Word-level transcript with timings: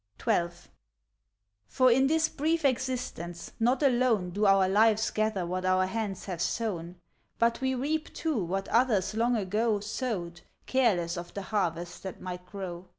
XII. 0.27 0.49
For 1.67 1.91
in 1.91 2.07
this 2.07 2.27
brief 2.27 2.65
existence, 2.65 3.51
not 3.59 3.83
alone 3.83 4.31
Do 4.31 4.47
our 4.47 4.67
lives 4.67 5.11
gather 5.11 5.45
what 5.45 5.63
our 5.63 5.85
hands 5.85 6.25
have 6.25 6.41
sown, 6.41 6.95
But 7.37 7.61
we 7.61 7.75
reap, 7.75 8.11
too, 8.11 8.43
what 8.43 8.67
others 8.69 9.13
long 9.13 9.35
ago 9.35 9.79
Sowed, 9.79 10.41
careless 10.65 11.17
of 11.17 11.35
the 11.35 11.43
harvests 11.43 11.99
that 11.99 12.19
might 12.19 12.47
grow. 12.47 12.87